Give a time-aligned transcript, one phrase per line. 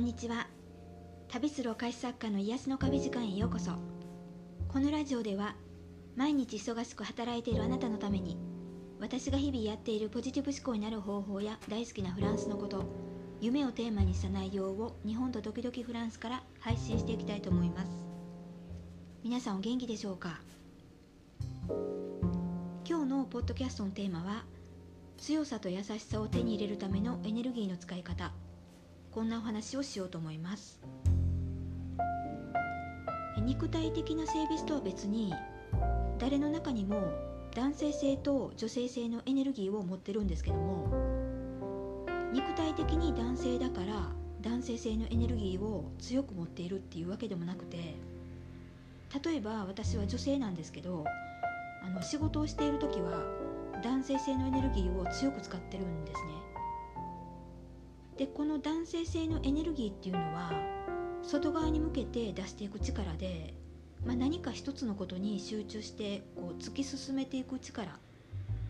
[0.00, 0.46] んにちは。
[1.28, 3.72] 旅するお菓子作家の癒しの壁時間へようこそ。
[4.66, 5.56] このラジオでは
[6.16, 8.38] 毎日忙しく働いているあなたのために
[8.98, 12.86] 私が日々やっているポジティブ思考になる方法や大好きなフランスのこと
[13.42, 17.90] 夢をテーマにした内容を日本と時々フランスから配信していきたいと思います。
[19.22, 20.40] 皆さんお元気でしょうか？
[22.88, 24.44] 今日のポッドキャストのテーマは
[25.18, 28.32] 強さと優しさを手に入れるためのエネルギーの使い方。
[29.12, 30.80] こんなお話をしようと思います。
[33.50, 35.34] 肉体的な性別とは別に
[36.18, 37.12] 誰の中にも
[37.54, 47.96] 男性性と女性性のエネルギーを持ってるんですけども肉体的に男性だから男性性のエネルギーを強く持っているっていうわけでもなくて
[49.24, 51.04] 例えば私は女性なんですけど
[51.82, 53.24] あの仕事をしている時は
[53.82, 56.49] 男性性のエネルギーを強く使ってるんですね。
[58.20, 60.52] でこの男性性のエネルギーっていうのは
[61.22, 63.54] 外側に向けて出していく力で、
[64.04, 67.98] まあ、何か一つのことに集中してこう突き進めていく力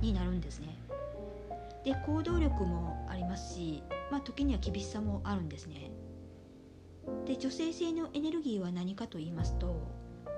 [0.00, 0.78] になるんですね。
[1.84, 5.90] で行動力もありますし、まあ、時には厳しさもあるんですね。
[7.26, 9.76] で女性性のエネルギーは何かと言いますと、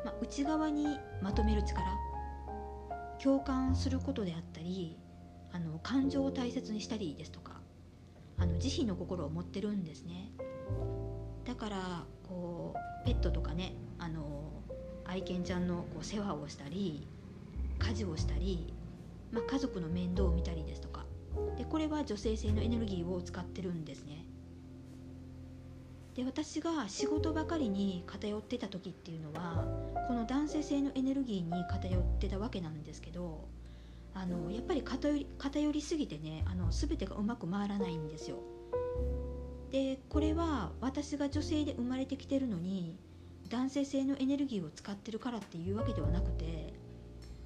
[0.05, 1.81] まあ、内側にまとめる力
[3.23, 4.99] 共感することであったり
[5.53, 7.56] あの感情を大切にしたりですとか
[8.39, 10.33] あの慈悲の心を持ってるんですね。
[11.45, 14.51] だからこうペットとかねあの
[15.05, 17.07] 愛犬ちゃんのこう世話をしたり
[17.79, 18.75] 家事をしたり、
[19.31, 21.05] まあ、家族の面倒を見たりですとか。
[21.59, 24.25] でこれは女性性のエネルギーを使ってるんですね。
[26.15, 29.67] で私が仕事ばかりに偏ってた時っていうのは
[30.09, 33.49] この男性性のエネルギーに偏ってたわけなんですけど
[34.17, 38.39] あのやっぱり偏り偏りすぎてねあの全てがうまく回らないんですよ。
[39.71, 42.97] でこれは私が女性で生まれてきてるのに
[43.51, 46.73] 男性性のエネルギーを使ってるからっていうわけではなくて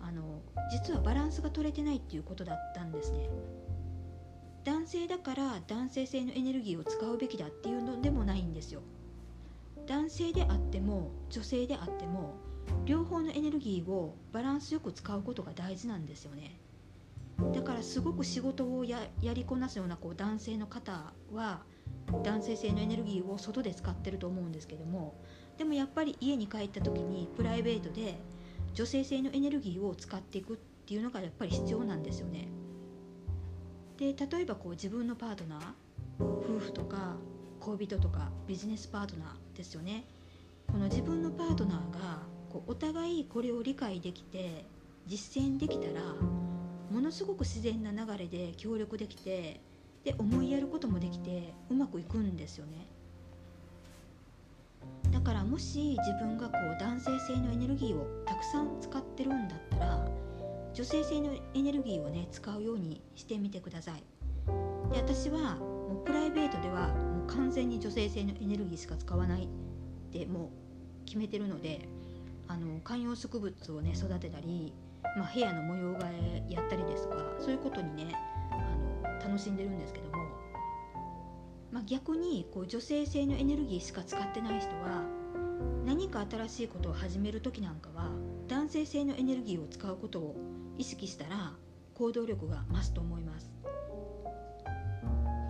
[0.00, 3.28] あの実はバランスが取れてないっていうことだったんですね。
[4.62, 8.82] 男性だから男性性のエネルギーを使うべきだっていうのでもないんですよ。
[9.86, 12.34] 男性であっても女性であっても
[13.30, 16.58] のエネルギーをバランスよく使うことが大事なんですよね
[17.54, 21.62] だからすごく仕事をやりこなすようなこう男性の方は
[22.22, 25.14] 男性性のエネルギーを外で使ってると思うんですけども
[25.56, 28.18] でもやっぱり家に帰った時にプライベートで
[28.74, 32.48] 女性性のエネルギーを使っていくっていうのがやっぱり必要なんですよね。
[33.96, 35.60] で例えばこう自分のパートナー
[36.20, 37.16] 夫婦とか
[37.60, 40.04] 恋人とかビジネスパートナーですよね。
[40.66, 41.74] この自分のパートナ
[42.70, 44.64] お互いこれを理解できて
[45.04, 46.02] 実践できたら
[46.88, 49.60] ものすごく自然な流れで協力できて
[50.04, 52.86] で思いやることもできてうまくいくんですよね。
[55.10, 60.08] だからもし自分がこう男性性のエネルギーをたくさん使ってるんだったら
[60.72, 64.04] 女性性のエネルギーをね使うようにしてみてください。
[64.92, 69.48] で私はもうプライベートではもう完全に女性性のエネルギーしか使わないっ
[70.12, 71.88] てもう決めてるので
[72.50, 74.74] あの観葉植物をね育てたり
[75.16, 78.14] まあ、部屋の模様替えやったりですとかそういうことにね
[78.50, 80.12] あの楽しんでるんですけども、
[81.72, 85.04] まあ、逆にこう女性性のエネルギーしか使ってない人は
[85.84, 88.10] 何か新しいことを始める時なんかは
[88.48, 90.36] 男性性のエネルギーを使うことを
[90.78, 91.52] 意識したら
[91.94, 93.50] 行動力が増すと思います。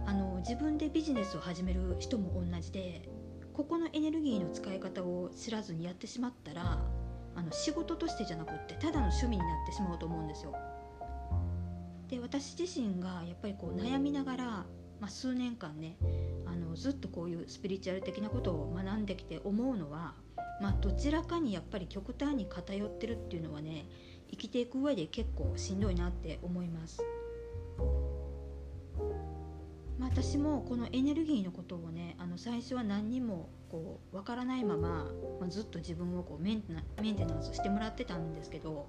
[0.06, 3.08] あの自分でビジネスを始める人も同じで
[3.60, 6.78] ここのエネルギーの使い方を知らずにやってしまったら
[7.34, 10.54] あの仕事としてじゃなくってただの趣味になってしまうと思うんですよ。
[12.08, 14.64] で私自身がやっぱりこう悩みながら、ま
[15.02, 15.98] あ、数年間ね
[16.46, 20.14] あのずっとこういうスピリチュアル的なことを学んできて思うのは、
[20.62, 23.84] まあ、どちらかにやっぱり極端に偏ってるっていうのはね
[24.30, 27.02] 生きていく上で結構しんどいなって思います。
[30.12, 35.06] 私もこのエネルギーのことをねあの最初は何にもこう分からないまま、
[35.40, 38.88] まあ、ずっと自分をこうメンテナメンテナンスしてもらってたんですけど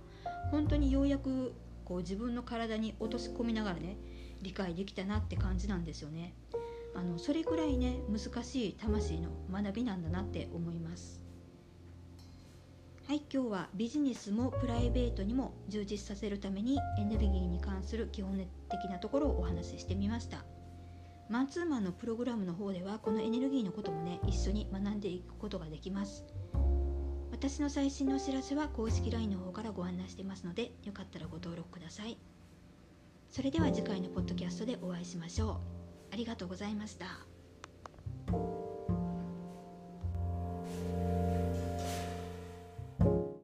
[0.49, 1.53] 本当にようやく
[1.85, 3.97] こう自分の体に落とし込みながらね
[4.41, 6.33] 理解できたなって感じなんですよね。
[6.93, 11.23] あのそれくらいね難しい魂の学びなんだなって思います。
[13.07, 18.37] はい今日はビジネスもプライベートにも充実させるためにエネルギーに関する基本
[18.69, 20.43] 的なところをお話ししてみました。
[21.31, 26.25] マンツーマンのプログラムの方ではこのエネルギーのこともね一緒に学んでいくことができます。
[27.31, 32.17] 私の最新のお知らせは公式 LINE の方からご案内していますのでよかったらご登録ください。
[33.29, 36.13] それでは次回のポッドキャストでお会いしましょう。
[36.13, 37.30] ありがとうございました。